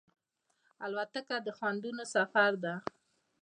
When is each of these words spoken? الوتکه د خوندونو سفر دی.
الوتکه 0.85 1.37
د 1.45 1.47
خوندونو 1.57 2.03
سفر 2.15 2.51
دی. 2.63 2.75